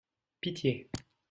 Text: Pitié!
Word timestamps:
Pitié! 0.39 0.89